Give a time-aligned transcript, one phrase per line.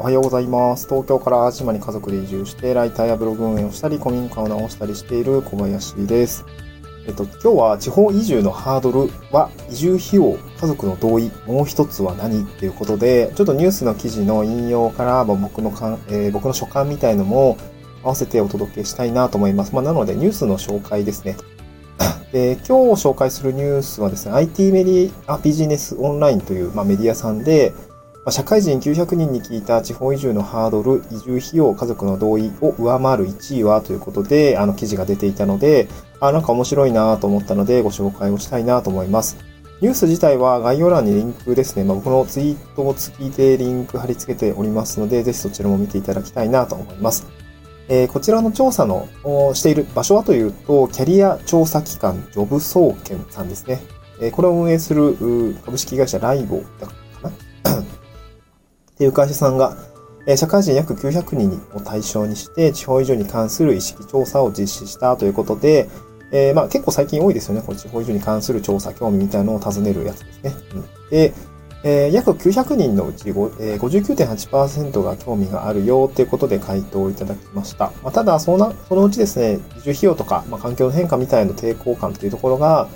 [0.00, 0.88] おはようございます。
[0.88, 6.46] 東京から島に家族で移住して、ライターやブログ運営をしたり、古民家を直したりしている小林です。
[7.06, 12.44] えっと、今日は地方移住のハードルは移住費用、家族の同意、もう一つは何？
[12.44, 17.58] っていうことで、ちょっとニュースの記事の引用から、まあ僕のかん、えー僕の所感みたいのも
[18.02, 19.74] 合わせてお届けしたいなと思います。
[19.74, 21.36] まあ、なのでニュースの紹介ですね。
[22.32, 27.74] で今日紹介するニュースはですね、IT メディアビジネスオンラインという、まあ、メディアさんで、
[28.24, 35.88] ま社会人900人に聞いた地方移住のハードル、移住費用、家族の同意を上回る1位はということで、あの記事が出ていたので、
[36.20, 39.38] あ、なんか面白いなと思ったのでご紹介をしたいなと思います。
[39.80, 47.26] ニュース自体は概要欄にリンクですね、まあ、僕のツイートを付きでリンク貼り付けておりますので、ぜひそちらも見ていただきたいなと思います。
[47.88, 49.08] えーこちらの調査の
[49.54, 53.80] している場所はというと、キャリア調査機関ジョブ総研さんですね。
[54.20, 55.16] えこれを運営する
[55.64, 56.86] 株式会社ライボだ
[59.00, 59.78] っていう会社さんが、
[60.26, 65.88] え社会人約900人を対象にして、地方移住に関する意識調査を実施したということで、
[66.32, 67.62] えーまあ結構最近多いですよね。
[67.64, 70.54] この地方移住に関する調査、興味みたいなのを尋ねるやつですね。
[70.74, 71.32] うん、で、
[71.82, 77.92] えー約900人のうちえー59.8%が興味があるよということで回答いただきました。
[78.02, 82.86] まあ、ただその、そのうちですね、移住費用とか、まあ、環境の変化みたいな抵抗感というところが、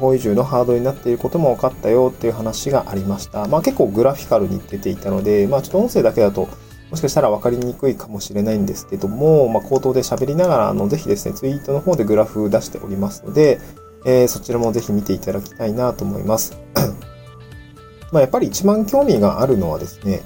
[0.00, 3.46] 方移住のハードになっていることも分かったよっていう話がありました。
[3.46, 6.48] まあ結構グラフィカルに出ていたので、まあちょっと音声だけだと、
[6.90, 13.60] もしかしたら分かりにくいかもしれないんですけども、まあ口頭で喋りながら、あの、ぜひですね、ツイートの方でグラフ出しておりますので、
[14.04, 16.56] えーそちらもぜひ見ていただきたいなと思います。
[18.10, 20.22] まあやっぱり一番興味があるのはですね、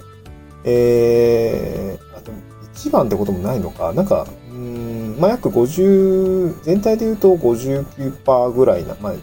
[0.64, 2.38] えー、あでも
[2.72, 9.14] 一番ってこともないのか、なんか、うん、まあ約50、全体で言うと59%ぐらいな、まあ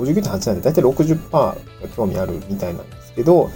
[0.00, 1.56] 59.8なんで、だいたい60%が
[1.96, 3.50] 興味あるみたいなんですけど、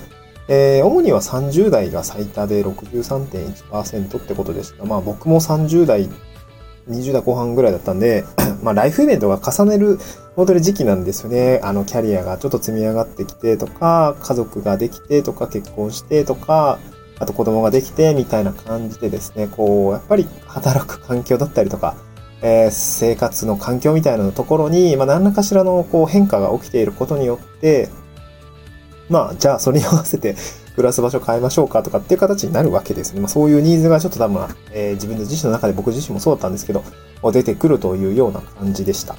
[0.49, 4.85] えー主には30代が最多で63.1%ってことでした。
[4.85, 6.09] まあ僕も30代、
[6.89, 8.25] 20代後半ぐらいだったんで、
[8.63, 9.99] まあライフイベントが重ねる
[10.37, 11.61] 本当に時期なんですよね。
[11.63, 16.79] あのキャリアがちょっと積み上がってきてとか、家族ができてとか、結婚してとか、
[17.19, 21.95] あと子供ができてみたいな感じでですね、こう、やっぱり働く環境だったりとか、
[22.45, 27.89] えー生活の環境みたいなところに、まあ、何らかしらのこう変化が起きていることによって、
[29.09, 30.37] まあ、じゃあそれに合わせて
[30.77, 33.21] 暮らす場所変えましょうかとかっていう形になるわけですね。
[33.21, 36.83] まあ、そういうニーズがちょっと多分、えー自分の自身の中で僕自身もそうだったんですけど、
[37.33, 39.17] 出てくるというような感じでした。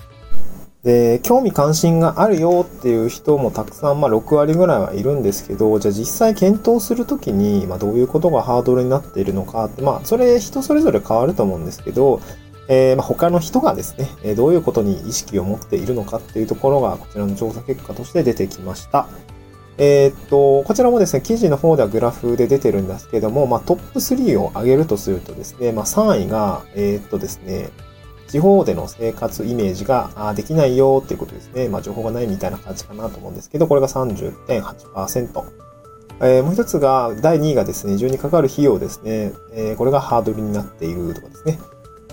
[0.84, 12.20] で、興味関心があるよっていう人もたくさん、まあ6割ぐらいはいるんですけど、じゃあ実際検討するときに、まあどういうことがハードルになっているのかって、まあそれ人それぞれ変わると思うんですけど、
[12.68, 19.08] えーまあ他の人がですね、えどういうことに意識を持っているのかっていうところが、こちらの調査結果として出てきました。
[19.78, 27.70] えーっと、こちらもですね、記事の方ではグラフで出てるんですけども、まあトップ3を上げるとするとですね、まあ3位が、えーっとですね、
[28.28, 31.70] 地方での生活イメージができないよっていうことですね。
[31.70, 35.44] まあ情報がないみたいな感じかなと思うんですけど、これが30.8%。
[36.22, 39.34] えーもう一つが、第2位がですね、移住にかかる費用ですね。
[39.54, 41.60] えこれがハードルになっているとかですね。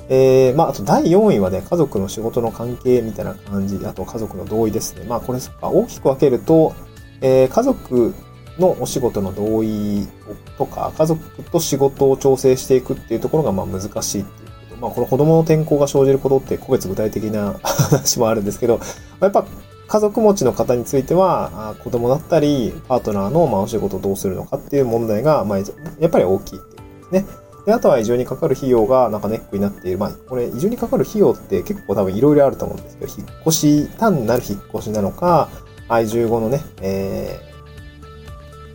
[0.09, 5.05] えーまあ、あと第4位はね、家族の仕事の関係みたいな感じ、あと家族の同意ですね。
[5.05, 6.75] まあ、これ、大きく分けると、
[7.21, 8.15] えー家族
[8.59, 10.07] のお仕事の同意
[10.59, 14.83] とか、家族と仕事を調整していくっていうところがまあ難しいっていうこと。
[14.83, 18.85] まあ、この子供の転校が生じることって個別具体的な 話もあるんですけど、ま
[19.21, 19.45] あやっぱ
[19.89, 25.65] 家族持ちの方については、子供だったり、パートナーのまあお仕事をどうするのかっていう問題が、まあ、や
[26.07, 27.42] っぱり大きいっていうことですね。
[27.67, 29.99] で、あとは移住にかかる費用がなんかネックになっている。
[29.99, 35.49] まあ、これ、移住にかかる費用って結構多分いろいろあると思うんですけど、引っ越し、単なる引っ越しなのか、
[36.01, 37.41] 移住後のね、え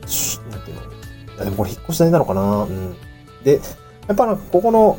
[0.01, 0.77] ー、なんていう
[1.37, 2.95] のでもこれ引っ越し代なのかなうん。
[3.43, 3.59] で、
[4.07, 4.97] やっぱなんかここの、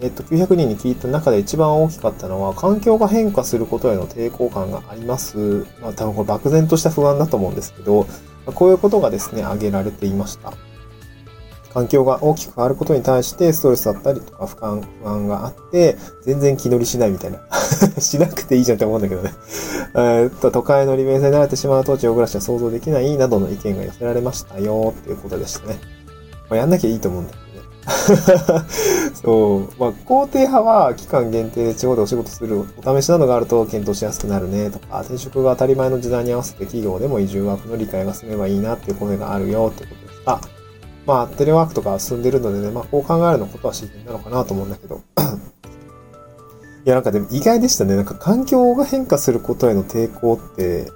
[0.00, 5.66] えっと、900人に聞いた中で一番大きかったのは、環境が変化することへの抵抗感があります。
[5.80, 8.06] まあ、多分これ漠然とした不安だと思うんですけど、
[8.46, 10.52] こういうことがですね、挙げられていました。
[11.76, 17.40] 環境が大きく変わることに対してストレスだったりとか不安不安があって、全然気乗りしないみたいな。
[18.00, 19.34] しなくていいじゃんって思うんだけどね。
[19.94, 25.78] えっと、都会の利便性に慣れてしまうと地方暮らしは想像できないなどの意見が寄せられましたよっていうことでしたね。
[26.48, 28.64] まあ、やんなきゃいいと思うんだけどね。
[29.22, 29.60] そう。
[29.78, 40.55] まあ、肯定派は期間限定で地方でお仕事するお試しなどがあると検討しやすくなるねとか、転職が当たり前の時代に合わせて企業でも移住ワークの理解が進めばいいなっていう声があるよってことでした。
[41.06, 45.02] まあ、テレワークとか進んでるのでね、まあ、こう考えるのことは自然なのかなと思うんだけど。
[46.84, 47.96] いや、なんかでも意外でしたね。
[47.96, 50.90] なんか環境が変化することへの抵抗って、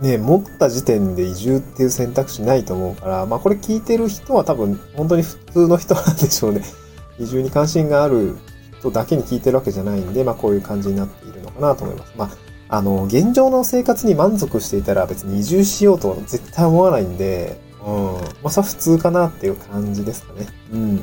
[0.00, 6.62] ね、持った時点で移住っていう選択肢ないと思うから、まあこれ聞いてる人は多分本当に普通の人なんでしょうね。
[7.20, 8.36] 移住に関心がある
[8.78, 12.12] 人だけに聞いてるわけじゃないんで、まあこういう感じになっているのかなと思います。
[12.16, 18.14] まあ、あの、現状の生活に満足していたら別に移住しようとは絶対思わないんで、うん。
[18.14, 20.46] まあそれは普通かなっていう感じですかね。
[20.72, 21.02] うん。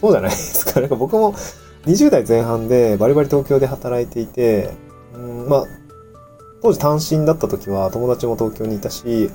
[0.00, 0.80] そうじゃないですか。
[0.80, 1.34] なんか僕も
[1.86, 4.70] 20代前半でバリバリ東京で働いていて、
[5.14, 5.64] うん、まあ、
[6.62, 9.30] 当時単身だった時は友達も東京にいたし、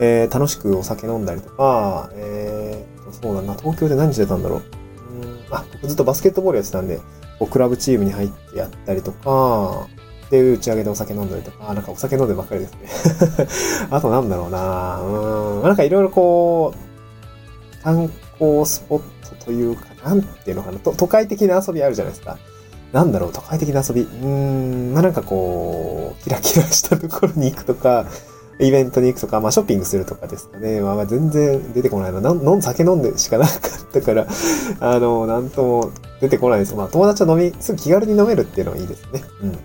[0.00, 4.58] えー、楽しくお酒飲んだりとか、えー、そうだな、東京で何してたんだろう。
[4.58, 4.64] うん
[5.50, 7.00] あ、僕ずっとバスケットボールやってたんで、
[7.38, 9.86] こうクラブチームに入ってやったりとか、
[10.30, 13.88] で、打ち上げでお酒飲んだりとか、あなんかお酒飲んでばっかりですね。
[13.90, 19.02] あとなんだろうなうん、なんかいろいろこう、観光スポッ
[19.38, 22.38] トというか、なんていうのかな、と都会的な遊びあるじゃないですか。
[22.92, 24.02] なんだろう、都会的な遊び。
[24.02, 28.06] うーん、まあ、なんかこう、キラキラしたところに行くとか、
[28.60, 30.80] イベントに行くとか、まあ、ショッピングするとかですかね。
[30.80, 32.20] まあ、全然出てこないな。
[32.20, 33.58] なん、酒飲んでしかなかっ
[33.92, 34.26] たから、
[34.80, 35.90] あの、なんとも
[36.20, 36.74] 出てこないです。
[36.74, 39.24] まあ、友達と飲み、すぐ気軽に飲めるっていうのはいいですね。
[39.42, 39.58] うん。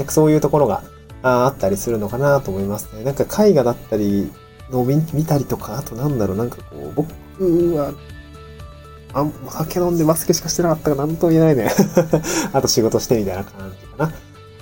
[0.00, 0.82] なんかそういうところが
[1.22, 3.04] あったりするのかなと思いますね。
[3.04, 4.32] なんか絵画だったり、
[4.72, 7.92] 飲み、見たりとか、あとなんだろう、なんかこう、僕は
[9.12, 11.70] あん、酒飲んでマスクしかしてなかったから何とも言えないね。
[12.54, 14.12] あと仕事してみたいな感じかな。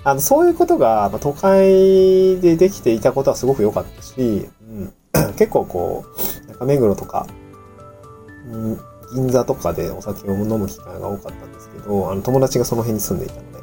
[0.02, 4.93] あの、そういうことが、まあ、都会でできていたことはすごく良かったし、うん、
[5.37, 6.05] 結構こ
[6.49, 7.29] う、中目黒とか、
[8.50, 8.81] うん、
[9.14, 13.58] 銀座とかでお酒を飲む機会が多かったんですけど、あの、友達がその辺に住んでいたので、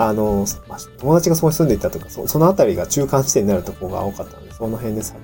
[0.00, 5.14] あの、まあ、友達がそこに住んでいたとか、そその辺りが中間地点になるところが多かったので、その辺でさ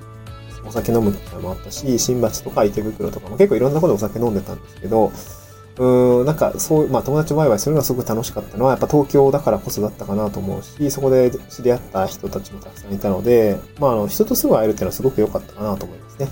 [0.66, 5.12] お酒飲む機会もあったし、新橋とか池袋とかも結構いろんなことお酒飲んでたんですけど、
[5.78, 16.28] うーん、なんかそう、まあ友達ワイワイするのがすごく楽しかったのは、やっぱ東京だからこそだったかなと思うし、そこで知り合った人たちもたくさんいたので、まああの、人とすぐ会えるっていうのはすごく良かったかなと思いますね。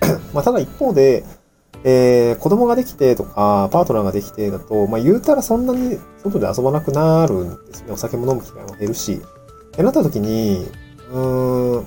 [0.32, 1.26] まあただ一方で、
[1.84, 7.92] えー、子供ができてとか、パートナーができてだと、まあ言うたらそんなに外で遊ばなくなるんですね。
[7.92, 9.14] お酒も飲む機会も減るし。
[9.14, 10.66] ってなった時に、
[11.12, 11.84] うーん、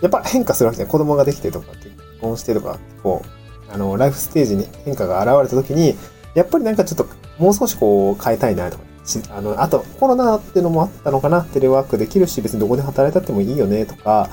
[0.00, 1.90] やっぱ変化するわけです子供ができてとか、結
[2.20, 5.96] 婚してとか、こう、あの、ライフステージに変化が現れた時に、
[6.34, 7.06] やっぱりなんかちょっと、
[7.38, 8.84] もう少しこう、変えたいなとか、
[9.30, 14.30] あの、あと、コロナってのもあったのかな、テレワークできるし、別にどこで働いたってもいいよね、とか、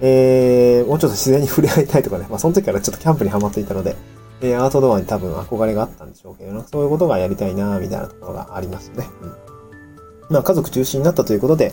[0.00, 3.96] えー、もうちょっと自然に触れ合いたいとかね、まあ、その時からちょっとキャンプにハマっていたので、
[4.40, 9.06] えー、アウトドアに多分憧れがあったんでしょうけど、そういうことがやりたいな、みたいなところがありますね。
[9.22, 9.32] うん。
[10.30, 11.72] まあ、家族中心になったということで、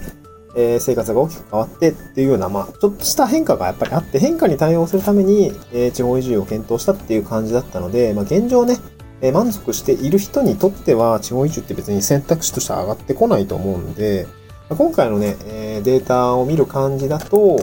[0.56, 8.78] えー、生活が大きく変わってっていうような、まあ、ちょっとした変化がやっぱりあって、変化に対応するために、えー、地方移住を検討したっていう感じだったので、まあ、現状ね、
[9.22, 14.28] えー、満足している人にとっては、地方移住って別に選択肢として上がってこないと思うんで、
[14.70, 17.58] まあ、今回のね、え、データを見る感じだと、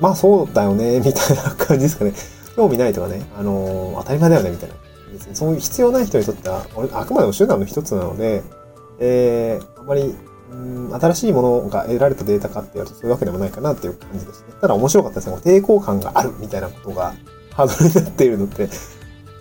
[0.00, 2.12] まあそうだよね、 みたいな感じですかね。
[2.56, 4.74] 興味ないとかね、あのー、当たり前だよね、みたいな。
[5.12, 8.42] 別にそういう必要ない人にとっては、俺、あくまでも手段の一つなので、
[8.98, 10.14] えー、あんまり
[10.50, 14.54] うん新しいものが得られたデータかって言われるとそういうわけでもないかなっていう感じですね。
[14.60, 15.36] ただ面白かったですね。
[15.36, 17.14] 抵抗感があるみたいなことが
[17.52, 18.68] ハードルになっているのって、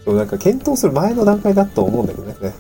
[0.05, 2.53] そうなんか検討する前の段階だと思うんだけどね。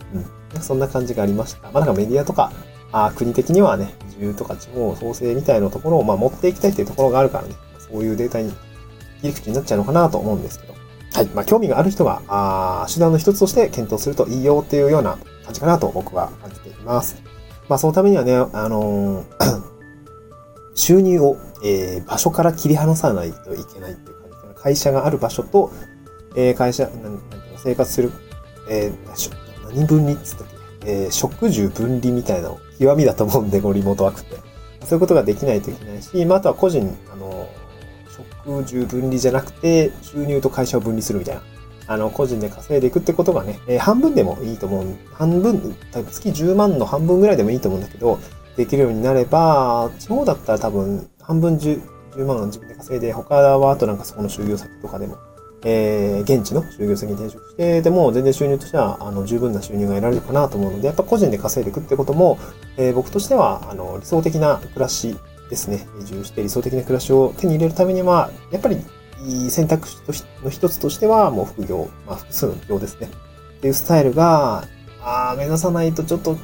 [0.55, 0.61] うん。
[0.61, 1.63] そんな感じがありました。
[1.71, 2.51] まあなんかメディアとか、
[2.91, 7.55] あ国的にはね、自由とか地方創生みたいなところをまあ持っていきたいっていうところがあるからね、
[7.91, 8.51] そういうデータに
[9.21, 10.75] 切り口になっちゃうのかなと思うんですけど。
[11.13, 11.25] はい。
[11.27, 17.15] まあ興味がある人が、あ手段の一つとして検討するといいよっていうような感じかなと僕は感じています。
[17.69, 19.61] まあ、そのためにはね、あのー、
[20.75, 24.53] 収入を、えー、場所から切り離さないといけないっていう感じかな。
[24.53, 25.71] 会社がある場所と、
[26.35, 27.21] えー、会社、なんなん
[27.57, 28.11] 生活する、
[28.69, 29.31] えー、
[29.73, 30.47] 何分離っつったっ
[30.81, 34.37] け、えー、食住分離みたいなの、極みだと思うんで、こリモートワークって。
[34.85, 36.95] そういうことができないといけないし、まあ、あとは個人、
[38.45, 41.41] あの、食住分離じゃなくて、収入と会社を分離するみたいな。
[41.89, 44.85] あの、個人で稼いでいくってことがね、えー、半分でもいいと思う。
[45.13, 48.19] 半分、月10万の半分ぐらいでもいいと思うんだけど、
[48.57, 51.81] できるようになれば、地方だったら多分、半分 10,
[52.11, 55.17] 10万自分で稼いで、他はあとなんかそこの就業先とかでも、
[55.63, 62.37] えー、現地の就業先に転職して、でも全然収入としては、あの、十分な収入が得られるかなと思うので、やっぱ個人で稼いでいくってことも、
[62.77, 65.15] えー、僕としては、あの、理想的な暮らし
[65.49, 65.87] ですね。
[66.01, 68.77] 移住して理想的な暮らしを手に入れるためには、やっぱり
[69.49, 69.97] 選択肢
[70.43, 73.09] の一つとしては、もう副業、まあ複数の業ですね。
[73.57, 74.65] っていうスタイルが、
[75.01, 76.37] あ目指さないとちょっと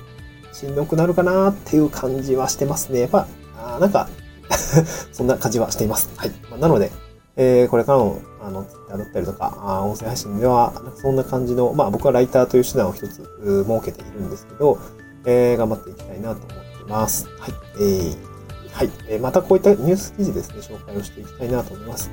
[0.53, 3.01] しんどくなるかなっていう感じはしてますね。
[3.01, 4.09] やっぱ、あなんか
[5.11, 6.09] そんな感じはしています。
[6.15, 6.31] はい。
[6.49, 6.91] まあ、なので、
[7.35, 14.77] えー、これからの、あの、ツイッターだったりとか、あ音声配信では、そんな感じの、まあ僕はライターという手段を一つ設けているんですけど、
[15.25, 17.27] えー、頑張っていきたいなと思っています。
[17.39, 17.53] はい。
[17.75, 18.32] えー、
[18.73, 18.89] はい。
[19.07, 22.09] えーまたこういったニュース記事ですね、紹介をしていきたいなと思います。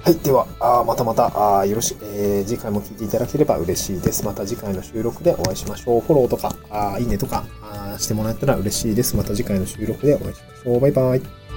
[0.00, 0.14] はい。
[0.16, 4.24] では、あまたまた、あよろし、えー次回も聞いていただければ嬉しいです。
[4.24, 6.00] また次回の収録でお会いしましょう。
[6.00, 9.16] フォローとか、あいいねとか、あしてもらえたら嬉しいです。
[9.16, 10.80] また次回の収録でお会いしましょう。
[10.80, 11.47] バイバイ。